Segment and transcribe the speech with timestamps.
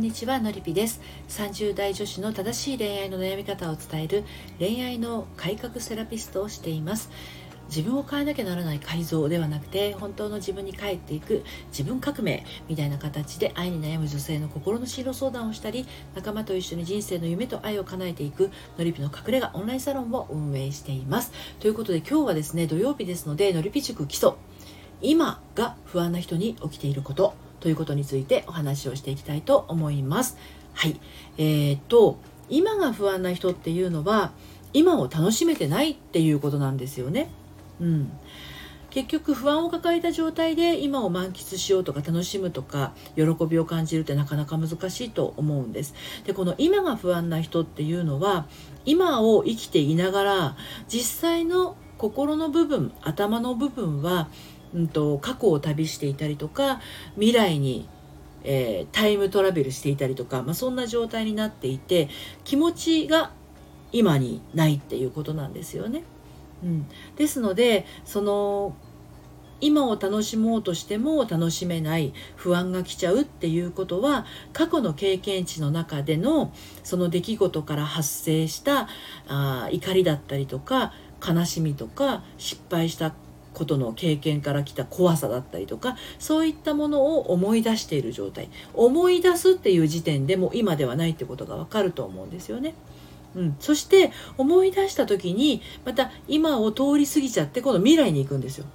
[0.00, 1.02] んにちはのりぴです。
[1.28, 4.24] 30代女子の正しい恋愛の悩み方を伝える
[4.58, 7.10] 恋愛の改革セラピストをしています。
[7.68, 15.86] 自分を変えなきゃならない改造ではなくて本当の自分に帰っていく自分革命みたいな形で愛に悩む女性の心の進路相談をしたり
[16.16, 21.30] 仲間と一緒に人生の夢と愛を叶えていくのりぴの隠れ家オンラインサロンを運営しています。
[21.60, 24.32] ということで今日はですね土曜日ですのでのりぴ塾基礎。
[25.02, 27.49] 今が不安な人に起きていること。
[27.60, 30.36] ということについてお話をしていきたいと思います。
[30.74, 31.00] はい。
[31.38, 32.18] えー、っと、
[32.48, 34.32] 今が不安な人っていうのは、
[34.72, 37.28] 今を楽しめてないっていうことなんですよね。
[37.80, 38.12] うん。
[38.90, 45.94] 結局不安を抱えた状態で今を満喫しようとか楽しむとか喜びを感じるってなかなか難しいと思うんです。
[46.24, 48.46] でこの今が不安な人っていうのは
[48.84, 50.56] 今を生きていながら
[50.88, 54.28] 実際の心の部分頭の部分は
[54.74, 56.80] うんと、過去を旅していたりとか
[57.14, 57.88] 未来に、
[58.44, 62.08] えー、タイムトラベルしていたりとか、まあ、そんな状態になっていて
[62.44, 63.32] 気持ちが
[63.92, 66.04] 今にないっていうことなんですよね。
[66.62, 68.74] うん、ですのでその
[69.60, 78.88] 今を楽しもうとしても楽しめない不安が来ちゃうっていうことは過去の経験値の中でのその出来事から発生した
[79.28, 80.92] あ怒りだったりとか
[81.26, 83.12] 悲しみとか失敗した
[83.54, 92.74] ことの経験から来た怖さだったりとかそういったものを思い出している状態思い出すっていう時点でも今ではないってことがわかると思うんですよね。
[93.36, 98.66] うん、そして思い出した時にまた今を通り過ぎちゃって今度未来に行くんですよ。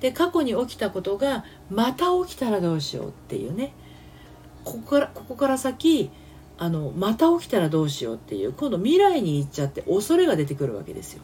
[0.00, 3.72] で過去に起きたことがまた起きたらどうしようっていうね
[4.64, 6.10] ここからここから先
[6.58, 11.22] あのまた起きたらどうしようっていう今度未来に行っちゃって恐れが出てくるわけですよ。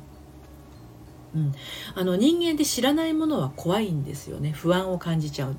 [1.34, 1.52] うん、
[1.94, 4.52] あの人間で知らないものは怖いんですよね。
[4.52, 5.56] 不安を感じちゃう。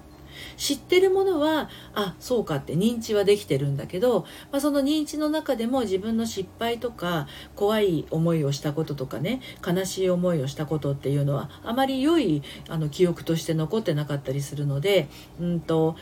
[0.58, 15.08] 知ってるものはあそうかって認知はできてるんだけど、まあ、その認知の中でも自分の失敗とか怖い思いをしたこととかね悲しい思いをしたことっていうのはあまり良いあの記憶として残ってなかったりするので、
[15.40, 15.96] うんと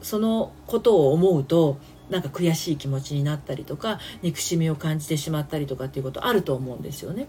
[0.00, 1.78] そのことを思うと
[2.10, 7.28] なんか悔しい気持ちになったりとか憎しみを感じてしまったりとかっていうことあると思うんですよね。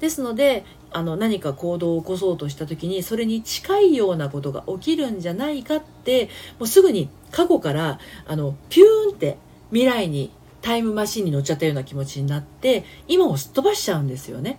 [0.00, 6.28] ですのであの何か行動を起こそうとした時にそれに近いようなことが起きるんじゃないかって
[6.58, 9.36] もうすぐに過去からあのピューンって
[9.70, 10.30] 未来に
[10.62, 14.58] タイムマシンに乗っちゃったような気持ちになって今をすっ飛ばしちゃうんですよね。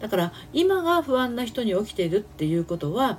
[0.00, 3.18] だから今が不安な人に起きているっていうことは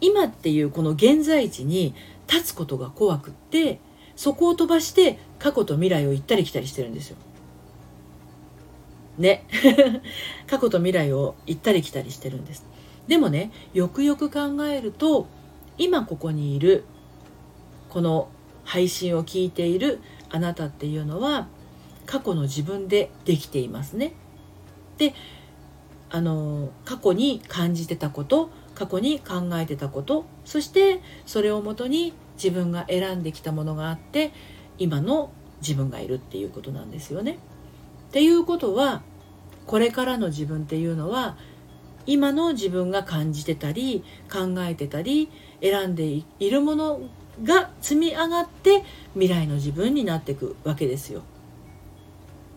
[0.00, 1.94] 今っていうこの現在地に
[2.28, 3.78] 立つことが怖くって
[4.16, 7.16] そこを飛ばして過去と未来を行ったり来たりしてるんですよ。
[9.18, 9.44] ね。
[10.48, 12.64] 過去と未来を行ったり来たりしてるんです。
[13.06, 15.26] でもね、よくよく考えると、
[15.78, 16.84] 今ここにいる、
[17.90, 18.28] この
[18.64, 20.00] 配信を聞いている
[20.30, 21.48] あなたっていうのは、
[22.06, 24.14] 過去の自分でできていますね。
[24.98, 25.14] で、
[26.10, 34.32] あの、過去に感じてたこと、過去に考えてたことそしてそれをもとに自分が選んできたものがあって
[34.78, 37.38] 今の自分がいるっていうことなんですよね。
[38.08, 39.02] っていうことは
[39.66, 41.36] これからの自分っていうのは
[42.06, 45.28] 今の自分が感じてたり考えてたり
[45.60, 46.04] 選んで
[46.38, 47.00] いるもの
[47.42, 51.22] が積み上がって未来の自分になっていくわけですよ。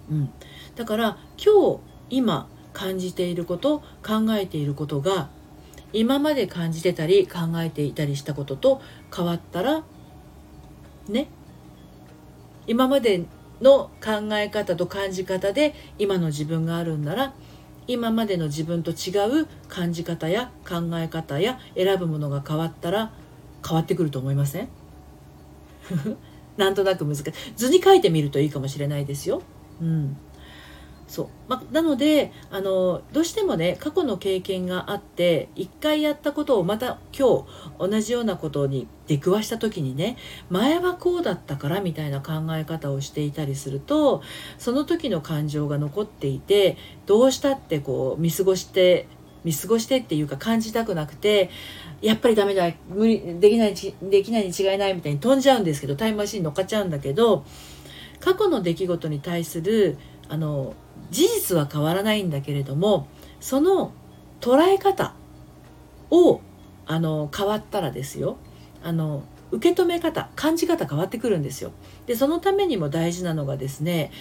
[0.10, 0.30] うん、
[0.76, 1.80] だから今日
[2.10, 5.30] 今感じていること考えていることが
[5.94, 8.82] 今まで感じてたり考えていたりしたことと
[9.16, 9.84] 変わったら
[11.08, 11.28] ね。
[12.68, 13.26] 今まで
[13.62, 17.34] の考え方と感じ方で今の自分があるんなら
[17.88, 23.12] 今までの自分と違う感じ方や考え方や選ぶものが変わったら
[23.68, 24.70] 変わってくると思いません？
[26.58, 27.24] なんとなく難しい。
[27.56, 29.42] 図に書いてみるといいかもしれないですよ。
[29.82, 30.16] うん。
[31.10, 31.28] そう。
[31.48, 37.46] まなのであのどうしてもね過去の経験があって一回やったことをまた今
[37.80, 40.18] 日同じようなことに出くわした時にね
[40.52, 44.22] 前はこうだったからみたいな考え方をしていたりすると
[44.60, 46.78] その時の感情が残っていて
[47.08, 49.08] どうしたってこう見過ごして
[49.44, 51.50] 見過ごしてっていうか感じたくなくて
[52.02, 57.46] やっぱりダメだ無理できないできないに違いないみたいに飛んじゃうんですけどタイムマシン乗っかっちゃうんだけど
[58.20, 59.98] 過去の出来事に対する
[60.28, 60.76] あの
[61.10, 63.08] 事実は変わらないんだけれども
[63.40, 63.94] その
[64.42, 65.14] 捉え方
[66.12, 66.42] を
[66.86, 68.38] あの変わったらですよ
[68.84, 71.72] あの受け止め方感じ方変わってくるんですよ。
[72.06, 74.12] でそのためにも大事なのがですね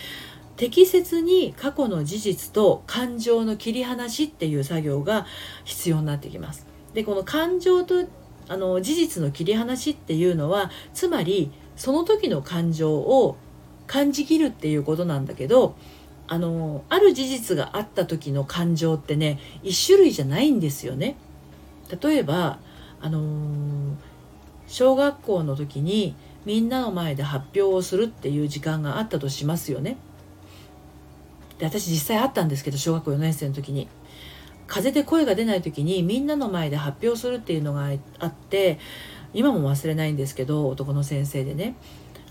[0.56, 5.26] 適切に過去の事実と感情の切り離しっていう作業が
[5.64, 6.66] 必要になってきます。
[6.94, 8.06] でこの感情と
[8.48, 13.36] あの事実の切り離しっていうのはつまりその時の感情を
[13.86, 15.76] 感じきるっていうことなんだけど
[16.28, 21.16] あのある事実があった時の感情ってね一種類じゃないんですよね。
[22.02, 22.58] 例えば
[23.00, 23.96] あの
[24.66, 26.14] 小学校の時に
[26.44, 29.96] みんなの前で発表をするっていう時間があったとしますよね。
[31.58, 33.88] で私実際あったんですけど小学校4年生の時に
[34.66, 38.78] 風邪で声が出ない時にみんなの前で発表するっていうのがあって
[39.34, 41.74] 今も忘れないんですけど男の先生でね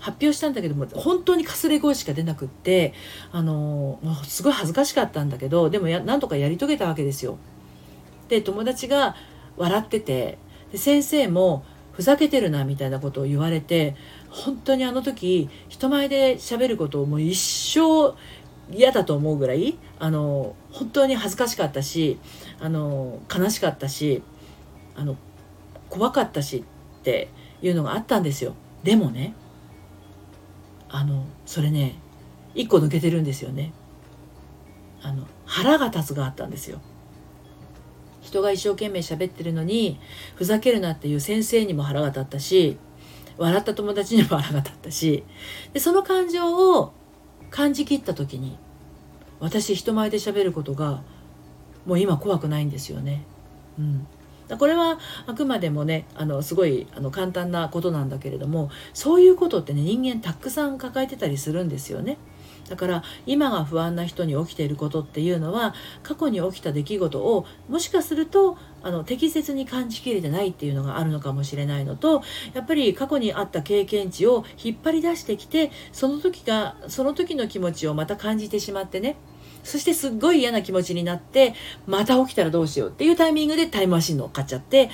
[0.00, 2.94] 発表したんだけども本当にかすれ声しか出なくって
[3.32, 7.38] あのもうすごい恥ずかしかったんだけどでもやなんとかやり遂げたわけですよ。
[8.28, 9.16] で友達が
[9.56, 10.38] 笑ってて
[10.70, 13.96] で先生もふざけてるなみたいなことを言われて
[14.30, 17.36] 本当にあの時人前で喋ることをもう一
[17.74, 18.14] 生
[18.70, 22.18] 嫌だと思うぐらいあの本当に恥ずかしかったし
[22.60, 24.22] あの悲しかったし
[24.94, 25.16] あの
[25.88, 26.64] 怖かったし
[27.00, 27.28] って
[27.62, 29.34] いうのがあったんですよでもね
[30.88, 31.98] あのそれね
[32.54, 33.72] 一個抜けてるんですよね。
[35.02, 36.80] あの腹が立つがあったんですよ。
[38.20, 39.98] 人が一生懸命喋ってるのに
[40.34, 42.76] ふざけるなっていう先生にも腹が立ったし
[43.38, 45.24] 笑った友達にも腹が立ったし
[45.72, 46.92] でその感情を
[47.50, 48.58] 感じきった時に
[49.40, 51.02] 私人前で喋ることが
[51.86, 53.24] もう今怖くないんですよね。
[53.78, 54.06] うん、
[54.56, 62.18] これはあくまでもねあのすごいあの簡単なことなんだけれどもそういうことってね人間たくさん抱えてたりするんですよね。
[62.68, 72.22] だから今が不安な人に起きていることっていうのは過去に起きた出来事をもしかするとあの適切に感じきれてないっていうのがあるのかもしれないのと
[72.52, 79.16] やっぱり過去にあった経験値を引っ張り出してきてその時がその時の気持ちをまた感じてしまってね
[79.68, 81.54] そしてすっごい嫌な気持ちになって
[81.86, 84.90] また起きたらどうしようっていうタイミングでタイムマシン乗っかっちゃって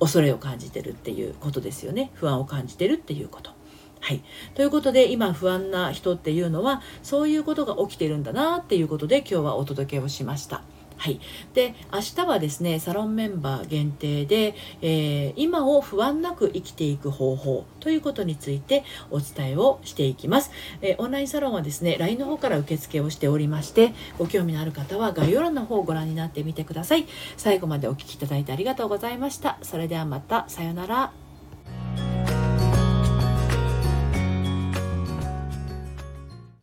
[0.00, 3.52] 恐れを感じてるっていうことですよね不安を感じてるっていうこと。
[4.00, 4.22] はい。
[4.54, 10.62] ということで、今不安な人っていうのは、そういうことが起きてるんだなっていうことで、今日はお届けをしました。
[10.96, 11.20] はい、
[11.54, 20.50] で明日はですねサロンメンバー限定で、えー、今を不安なく生きていく方法ということについてお伝えをしていきます、
[20.80, 27.06] えー、オンラインサロンはですね LINE の方から受付をしておりましてご興味のある方は概要欄の方をご覧になってみてください。
[27.36, 29.58] 最後までお聴きいただいてありがとうございました。
[29.62, 31.25] それではまたさようなら。